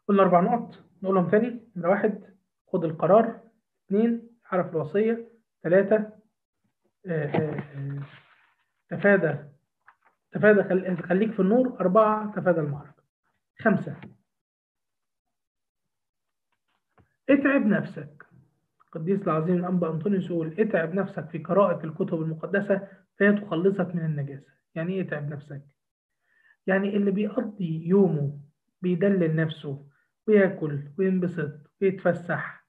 [0.09, 1.61] قلنا أربع نقط نقولهم تاني.
[1.76, 2.24] نمرة واحد
[2.66, 3.40] خد القرار.
[3.87, 5.28] اثنين اعرف الوصية.
[5.62, 6.12] ثلاثة
[8.88, 9.38] تفادى
[10.33, 10.62] تفادى
[11.02, 11.80] خليك في النور.
[11.80, 13.02] أربعة تفادى المعركة.
[13.59, 13.96] خمسة
[17.30, 18.26] اتعب نفسك.
[18.87, 24.52] القديس العظيم الأنبا أنطونيوس يقول اتعب نفسك في قراءة الكتب المقدسة فهي تخلصك من النجاسة.
[24.74, 25.62] يعني إيه اتعب نفسك؟
[26.66, 28.40] يعني اللي بيقضي يومه
[28.82, 29.87] بيدلل نفسه
[30.28, 32.66] وياكل وينبسط ويتفسح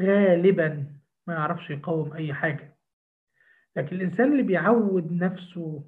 [0.00, 0.86] غالبا
[1.26, 2.76] ما يعرفش يقاوم أي حاجة.
[3.76, 5.84] لكن الإنسان اللي بيعود نفسه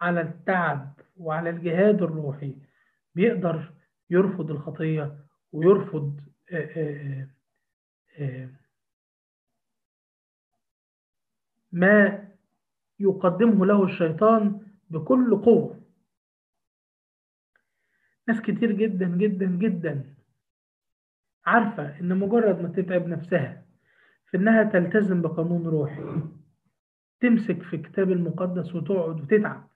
[0.00, 2.56] على التعب وعلى الجهاد الروحي
[3.14, 3.72] بيقدر
[4.10, 5.16] يرفض الخطية
[5.52, 6.20] ويرفض
[11.72, 12.28] ما
[12.98, 15.80] يقدمه له الشيطان بكل قوة.
[18.28, 20.14] ناس كتير جدا جدا جدا
[21.46, 23.64] عارفة إن مجرد ما تتعب نفسها
[24.26, 26.02] في إنها تلتزم بقانون روحي
[27.20, 29.68] تمسك في الكتاب المقدس وتقعد وتتعب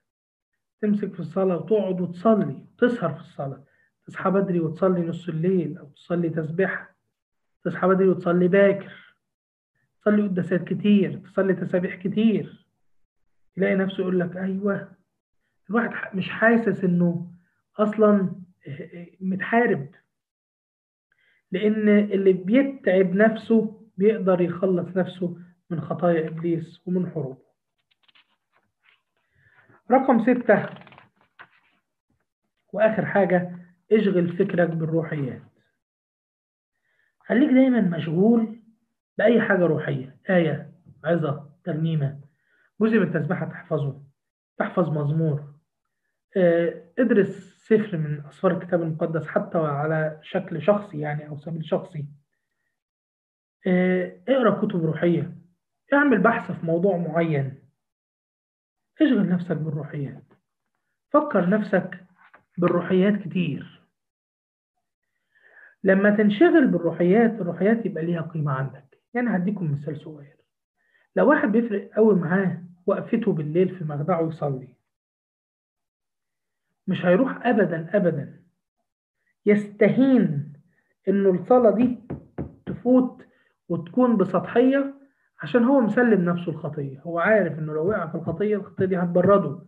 [0.81, 3.63] تمسك في الصلاة وتقعد وتصلي وتسهر في الصلاة
[4.05, 6.95] تصحى بدري وتصلي نص الليل أو تصلي تسبيحة
[7.63, 9.15] تصحى بدري وتصلي باكر
[10.01, 12.65] تصلي قداسات كتير تصلي تسابيح كتير.
[13.55, 14.91] تلاقي نفسه يقول لك أيوه
[15.69, 17.31] الواحد مش حاسس إنه
[17.77, 18.35] أصلا
[19.19, 19.89] متحارب.
[21.51, 25.37] لأن اللي بيتعب نفسه بيقدر يخلص نفسه
[25.69, 27.45] من خطايا إبليس ومن حروبه.
[29.91, 30.69] رقم ستة
[32.73, 35.41] وآخر حاجة اشغل فكرك بالروحيات.
[37.19, 38.59] خليك دايما مشغول
[39.17, 40.71] بأي حاجة روحية آية
[41.03, 42.19] عظة ترنيمة
[42.81, 44.01] جزء من التسبيحة تحفظه
[44.57, 45.55] تحفظ مزمور.
[46.99, 52.05] ادرس سفر من أسفار الكتاب المقدس حتى على شكل شخصي يعني أو سبيل شخصي.
[54.27, 55.37] اقرأ كتب روحية.
[55.93, 57.61] اعمل بحث في موضوع معين.
[59.01, 60.33] اشغل نفسك بالروحيات.
[61.09, 62.05] فكر نفسك
[62.57, 63.74] بالروحيات كتير.
[65.85, 68.97] لما تنشغل بالروحيات الروحيات يبقى ليها قيمة عندك.
[69.13, 70.37] يعني هديكم مثال صغير.
[71.15, 74.67] لو واحد بيفرق قوي معاه وقفته بالليل في مخدعه يصلي
[76.87, 78.43] مش هيروح أبدا أبدا.
[79.45, 80.53] يستهين
[81.07, 81.99] إنه الصلاة دي
[82.65, 83.25] تفوت
[83.69, 84.93] وتكون بسطحية
[85.41, 86.99] عشان هو مسلم نفسه الخطية.
[87.01, 89.59] هو عارف إنه لو وقع في الخطية الخطية دي هتبرده.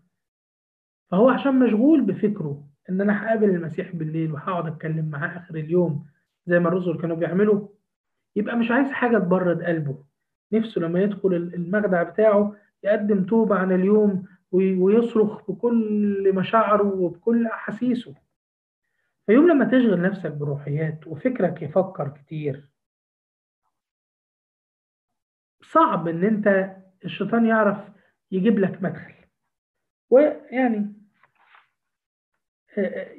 [1.12, 2.68] فهو عشان مشغول بفكره.
[2.90, 6.06] إن أنا هقابل المسيح بالليل وهقعد أتكلم معاه آخر اليوم
[6.46, 7.68] زي ما الرسل كانوا بيعملوا
[8.36, 10.04] يبقى مش عايز حاجة تبرد قلبه.
[10.54, 18.16] نفسه لما يدخل المخدع بتاعه يقدم توبة عن اليوم ويصرخ بكل مشاعره وبكل أحاسيسه.
[19.26, 22.72] فيوم لما تشغل نفسك بروحيات وفكرك يفكر كتير
[25.62, 27.78] صعب إن أنت الشيطان يعرف
[28.32, 29.14] يجيب لك مدخل.
[30.10, 30.94] ويعني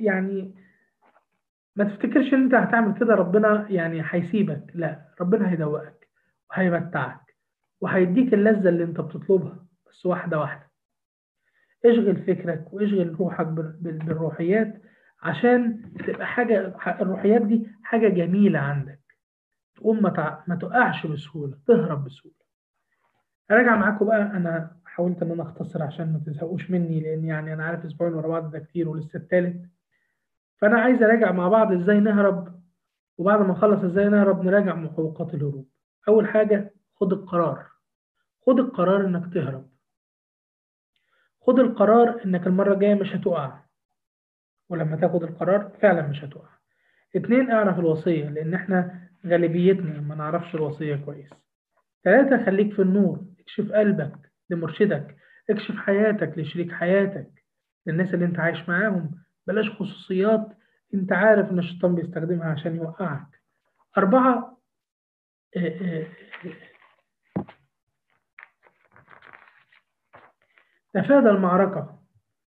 [0.00, 0.54] يعني
[1.76, 4.62] ما تفتكرش إن أنت هتعمل كده؟ ربنا يعني هيسيبك.
[4.74, 6.08] لا ربنا هيدوقك
[6.50, 7.34] وهيمتعك
[7.80, 10.68] وهيديك اللذة اللي أنت بتطلبها بس واحدة واحدة.
[11.84, 14.82] اشغل فكرك واشغل روحك بالروحيات
[15.22, 19.00] عشان تبقى حاجة الروحيات دي حاجة جميلة عندك.
[19.76, 20.02] تقوم
[20.48, 22.36] ما تقعش بسهولة تهرب بسهولة.
[23.50, 27.64] أراجع معاكم بقى أنا حاولت إن أنا أختصر عشان ما تزهقوش مني لأن يعني أنا
[27.64, 29.70] عارف أسبوعين ورا بعض ده كتير ولسه التالت.
[30.56, 32.62] فأنا عايز أراجع مع بعض إزاي نهرب
[33.18, 35.68] وبعد ما نخلص إزاي نهرب نراجع معوقات الهروب.
[36.08, 37.66] أول حاجة خد القرار.
[38.46, 39.68] خد القرار إنك تهرب.
[41.40, 43.58] خد القرار إنك المرة الجاية مش هتقع.
[44.68, 46.48] ولما تاخد القرار فعلا مش هتقع.
[47.16, 51.30] اتنين اعرف الوصية لأن إحنا غالبيتنا ما نعرفش الوصية كويس.
[52.04, 54.27] ثلاثة خليك في النور اكشف قلبك.
[54.50, 55.16] لمرشدك.
[55.50, 57.44] اكشف حياتك لشريك حياتك.
[57.86, 59.10] للناس اللي انت عايش معاهم
[59.46, 60.48] بلاش خصوصيات
[60.94, 63.42] انت عارف ان الشيطان بيستخدمها عشان يوقعك.
[63.98, 64.58] أربعة
[65.56, 66.06] آه آه
[70.94, 71.98] تفادى المعركة.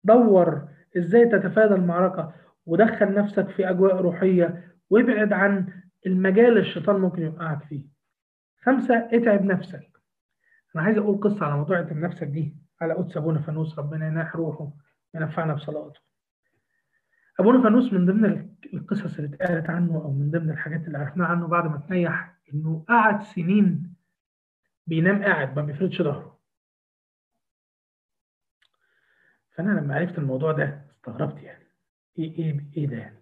[0.05, 2.33] دور إزاي تتفادى المعركة.
[2.67, 4.77] ودخل نفسك في أجواء روحية.
[4.91, 7.85] وابعد عن المجال الشيطان ممكن يوقعك فيه.
[8.63, 9.90] خمسة اتعب نفسك.
[10.77, 14.37] أنا عايز أقول قصة على موضوع اتعب نفسك دي على قدس أبونا فانوس ربنا يناح
[14.37, 14.73] روحه
[15.15, 16.01] وينفعنا بصلاته.
[17.41, 21.47] أبونا فانوس من ضمن القصص اللي اتقالت عنه أو من ضمن الحاجات اللي عرفناها عنه
[21.47, 23.95] بعد ما تنيح إنه قعد سنين
[24.87, 26.41] بينام قاعد ما بيفردش ظهره.
[29.55, 31.65] فأنا لما عرفت الموضوع ده استغربت يعني
[32.19, 33.21] إيه إيه إيه ده يعني؟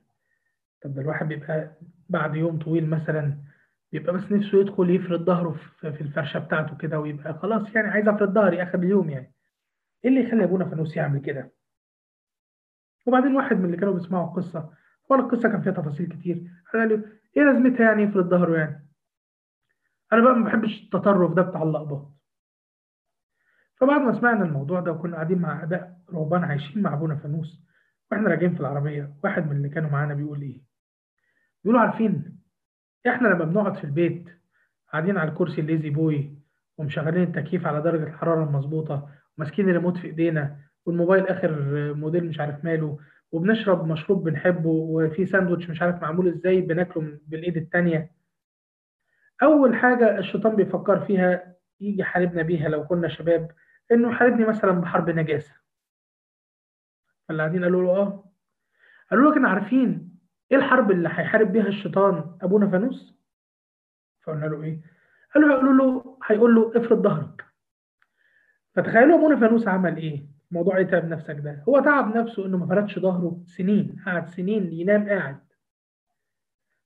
[0.83, 1.73] طب ده الواحد بيبقى
[2.09, 3.43] بعد يوم طويل مثلا
[3.93, 8.35] بيبقى بس نفسه يدخل يفرد ظهره في الفرشة بتاعته كده ويبقى خلاص يعني عايز أفرد
[8.35, 9.35] ظهري آخر اليوم يعني
[10.05, 11.53] إيه اللي يخلي أبونا فانوس يعمل كده؟
[13.07, 14.71] وبعدين واحد من اللي كانوا بيسمعوا القصة
[15.09, 17.05] طبعا القصة كان فيها تفاصيل كتير قال له
[17.37, 18.89] إيه لازمتها يعني يفرد ظهره يعني؟
[20.13, 22.09] أنا بقى ما بحبش التطرف ده بتاع اللقبات
[23.77, 27.65] فبعد ما سمعنا الموضوع ده وكنا قاعدين مع آباء رهبان عايشين مع أبونا فانوس
[28.13, 30.61] وإحنا راجعين في العربية واحد من اللي كانوا معانا بيقول إيه؟
[31.65, 32.38] بيقولوا عارفين
[33.07, 34.29] إحنا لما بنقعد في البيت
[34.93, 36.39] قاعدين على الكرسي الليزي بوي
[36.79, 39.09] ومشغلين التكييف على درجة الحرارة المظبوطة
[39.39, 40.57] وماسكين الريموت في إيدينا
[40.87, 41.51] والموبايل آخر
[41.95, 42.99] موديل مش عارف ماله
[43.33, 48.11] وبنشرب مشروب بنحبه وفي ساندوتش مش عارف معمول إزاي بناكله بالإيد التانية.
[49.43, 53.51] أول حاجة الشيطان بيفكر فيها يجي يحاربنا بيها لو كنا شباب
[53.93, 55.55] إنه يحاربني مثلا بحرب نجاسة.
[57.29, 58.25] فاللي قاعدين قالوا له آه.
[59.11, 60.18] قالوا له كنا عارفين
[60.53, 63.15] إيه الحرب اللي هيحارب بيها الشيطان أبونا فانوس؟
[64.23, 64.81] فقلنا له إيه؟
[65.35, 67.45] قالوا هيقولوا له هيقول له افرد ظهرك.
[68.75, 72.99] فتخيلوا أبونا فانوس عمل إيه؟ موضوع يتعب نفسك ده؟ هو تعب نفسه إنه ما فردش
[72.99, 75.39] ظهره سنين قعد سنين ينام قاعد.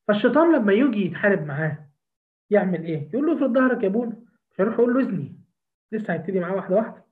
[0.08, 1.88] فالشيطان لما يجي يتحارب معاه
[2.50, 4.16] يعمل إيه؟ يقول له افرد ظهرك يا أبونا.
[4.50, 5.38] فيروح يقول له إذني.
[5.92, 7.04] لسه هيبتدي معاه واحدة واحدة.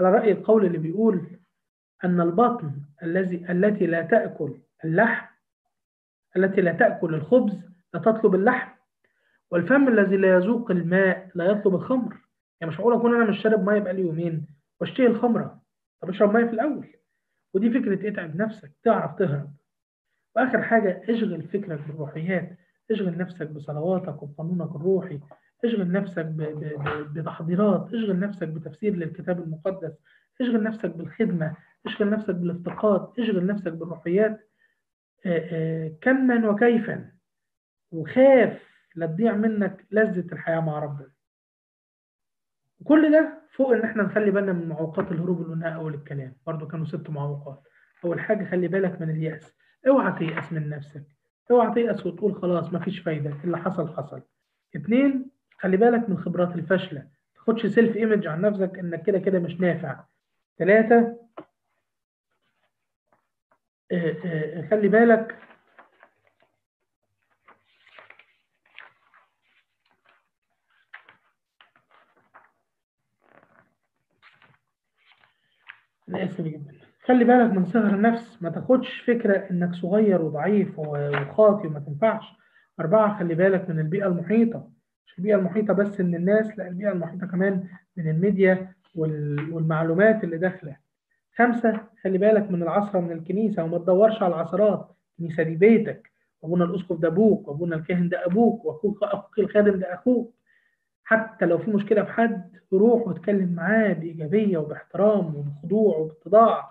[0.00, 1.26] على رأي القول اللي بيقول
[2.04, 5.33] أن البطن الذي التي لا تأكل اللحم
[6.36, 7.52] التي لا تأكل الخبز
[7.94, 8.70] لا تطلب اللحم
[9.50, 12.16] والفم الذي لا يذوق الماء لا يطلب الخمر.
[12.60, 14.46] يعني مش معقول أكون أنا مش شارب مية بقالي يومين
[14.80, 15.62] وأشتهي الخمرة؟
[16.02, 16.86] طب اشرب مية في الأول.
[17.54, 19.50] ودي فكرة اتعب نفسك تعرف تهرب.
[20.36, 22.58] وآخر حاجة اشغل فكرك بالروحيات
[22.90, 25.20] اشغل نفسك بصلواتك وبقانونك الروحي
[25.64, 26.26] اشغل نفسك
[27.14, 29.92] بتحضيرات اشغل نفسك بتفسير للكتاب المقدس
[30.40, 34.48] اشغل نفسك بالخدمة اشغل نفسك بالإفتقاد اشغل نفسك بالروحيات.
[36.00, 37.10] كما وكيفا.
[37.92, 38.62] وخاف
[38.94, 41.10] لا تضيع منك لذة الحياة مع ربنا.
[42.80, 46.36] وكل ده فوق إن إحنا نخلي بالنا من معوقات الهروب اللي قلناها اول الكلام.
[46.46, 47.68] برضو كانوا ست معوقات.
[48.04, 49.56] أول حاجة خلي بالك من اليأس.
[49.88, 51.04] أوعى تيأس من نفسك.
[51.50, 53.36] أوعى تيأس وتقول خلاص مفيش فايدة.
[53.44, 54.22] اللي حصل حصل.
[54.76, 59.38] اتنين خلي بالك من الخبرات الفاشلة ما تاخدش self image عن نفسك إنك كده كده
[59.38, 60.04] مش نافع.
[60.58, 61.23] ثلاثة
[64.70, 65.36] خلي بالك.
[76.08, 76.72] أنا آسف جدا.
[77.04, 78.42] خلي بالك من صغر النفس.
[78.42, 82.24] ما تاخدش فكرة إنك صغير وضعيف وخاطي وما تنفعش.
[82.80, 84.70] أربعة خلي بالك من البيئة المحيطة.
[85.06, 90.83] مش البيئة المحيطة بس من الناس لأ البيئة المحيطة كمان من الميديا والمعلومات اللي داخلة.
[91.38, 94.90] خمسة خلي بالك من العصرة من الكنيسة وما تدورش على العصرات.
[95.12, 96.10] الكنيسة دي بيتك.
[96.42, 100.34] وأبونا الأسقف ده أبوك وأبونا الكاهن ده أبوك وأخوك أخوك الخادم ده أخوك.
[101.04, 106.70] حتى لو في مشكلة في حد روح واتكلم معاه بإيجابية وباحترام وبخضوع وباتضاع.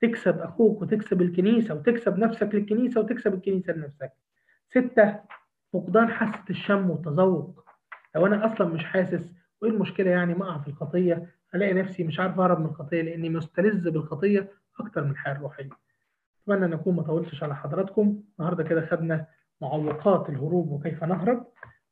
[0.00, 4.12] تكسب أخوك وتكسب الكنيسة وتكسب نفسك للكنيسة وتكسب الكنيسة لنفسك.
[4.70, 5.20] ستة
[5.72, 7.64] فقدان حاسة الشم والتذوق.
[8.14, 9.32] لو أنا أصلا مش حاسس
[9.62, 13.90] وإيه المشكلة يعني ما في الخطية؟ ألاقي نفسي مش عارف أهرب من الخطية لأني مستلذ
[13.90, 14.48] بالخطية
[14.80, 15.68] أكتر من الحياة الروحية.
[16.42, 18.22] أتمنى أن أكون ما طولتش على حضراتكم.
[18.38, 19.26] النهاردة كده خدنا
[19.60, 21.46] معوقات الهروب وكيف نهرب.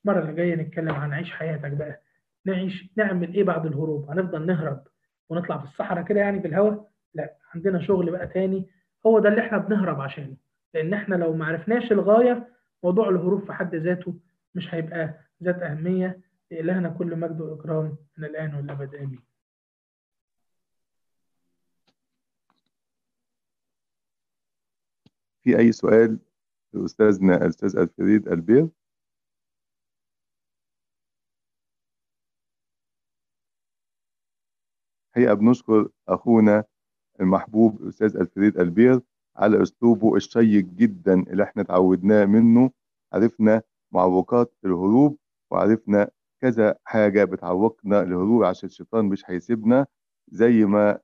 [0.04, 2.00] المرة اللي جاية نتكلم عن عيش حياتك بقى.
[2.44, 4.82] نعيش نعمل إيه بعد الهروب؟ هنفضل نهرب
[5.28, 8.66] ونطلع في الصحراء كده يعني في الهواء لا عندنا شغل بقى تاني.
[9.06, 10.36] هو ده اللي إحنا بنهرب عشانه.
[10.74, 12.48] لأن إحنا لو ما عرفناش الغاية
[12.84, 14.14] موضوع الهروب في حد ذاته
[14.54, 16.20] مش هيبقى ذات أهمية.
[16.50, 18.94] لإلهنا كل مجد وإكرام من الآن والأبد.
[18.94, 19.27] آمين.
[25.44, 26.18] في أي سؤال
[26.74, 28.68] لأستاذنا الأستاذ الفريد البير
[35.16, 36.64] حقيقة بنشكر أخونا
[37.20, 39.00] المحبوب الأستاذ الفريد البير
[39.36, 42.70] على أسلوبه الشيق جدا اللي إحنا اتعودناه منه.
[43.12, 43.62] عرفنا
[43.92, 45.18] معوقات الهروب
[45.50, 46.10] وعرفنا
[46.42, 49.86] كذا حاجة بتعوقنا الهروب عشان الشيطان مش هيسيبنا.
[50.28, 50.98] زي ما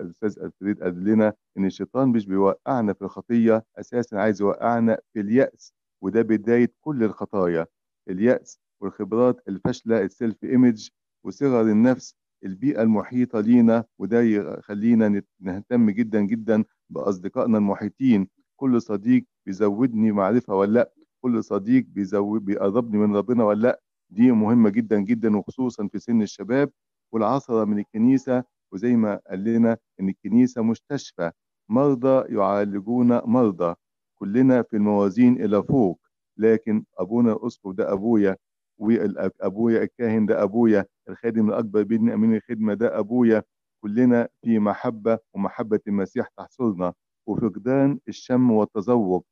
[0.00, 5.74] الأستاذ الفريد قال لنا إن الشيطان مش بيوقعنا في الخطية أساسا عايز يوقعنا في اليأس
[6.02, 7.66] وده بداية كل الخطايا
[8.08, 10.88] اليأس والخبرات الفاشلة ال self image
[11.24, 12.14] وصغر النفس
[12.44, 18.28] البيئة المحيطة لينا وده يخلينا نهتم جدا جدا بأصدقائنا المحيطين.
[18.56, 23.80] كل صديق بيزودني معرفة ولا لأ؟ كل صديق بيزود بيقربني من ربنا ولا لأ؟
[24.10, 26.70] دي مهمة جدا جدا وخصوصا في سن الشباب
[27.12, 28.44] والعصرة من الكنيسة
[28.76, 31.30] وزي ما قال لنا إن الكنيسة مستشفى
[31.68, 33.74] مرضى يعالجون مرضى.
[34.18, 36.00] كلنا في الموازين إلى فوق.
[36.38, 38.36] لكن أبونا الاسقف ده أبويا
[38.78, 43.42] وابويا الكاهن ده أبويا الخادم الأكبر بيني أمين الخدمة ده أبويا.
[43.82, 46.92] كلنا في محبة ومحبة المسيح تحصلنا.
[47.26, 49.26] وفقدان الشم والتذوق.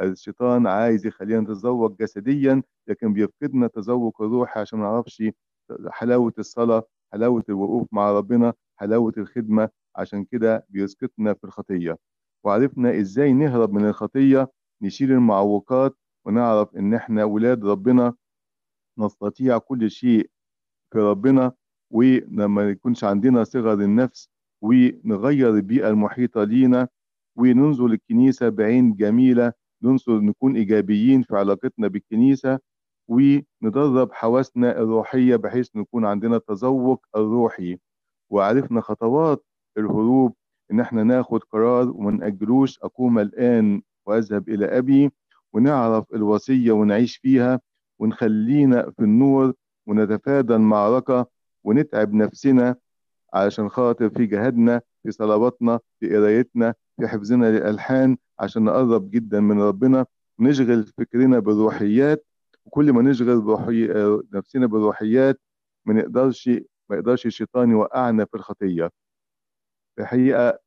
[0.00, 5.22] الشيطان عايز يخلينا نتذوق جسديا لكن بيفقدنا تذوق الروحي عشان ما نعرفش
[5.90, 6.82] حلاوة الصلاة
[7.12, 8.52] حلاوة الوقوف مع ربنا.
[8.80, 11.98] حلاوة الخدمة عشان كده بيسقطنا في الخطية.
[12.44, 14.50] وعرفنا إزاي نهرب من الخطية
[14.82, 18.14] نشيل المعوقات ونعرف إن إحنا ولاد ربنا
[18.98, 20.30] نستطيع كل شيء
[20.92, 21.52] في ربنا
[21.92, 24.28] ولما يكونش عندنا صغر النفس
[24.62, 26.88] ونغير البيئة المحيطة لينا
[27.38, 29.52] وننظر للكنيسة بعين جميلة
[29.82, 32.58] ننظر نكون إيجابيين في علاقتنا بالكنيسة
[33.08, 37.78] وندرب حواسنا الروحية بحيث نكون عندنا تذوق الروحي.
[38.30, 39.44] وعرفنا خطوات
[39.78, 40.34] الهروب
[40.72, 42.78] إن إحنا ناخد قرار وما نأجلوش.
[42.82, 45.10] أقوم الآن وأذهب إلى أبي
[45.52, 47.60] ونعرف الوصية ونعيش فيها
[47.98, 49.52] ونخلينا في النور
[49.86, 51.26] ونتفادى المعركة
[51.64, 52.76] ونتعب نفسنا
[53.34, 59.60] علشان خاطر في جهادنا في صلواتنا في قرايتنا في حفظنا للألحان عشان نقرب جدا من
[59.60, 60.06] ربنا.
[60.38, 62.26] ونشغل فكرنا بالروحيات
[62.66, 63.88] وكل ما نشغل روحي
[64.32, 65.40] نفسنا بالروحيات
[65.86, 66.50] ما نقدرش
[66.90, 68.90] ما يقدرش الشيطان يوقعنا في الخطية.
[69.98, 70.58] الحقيقة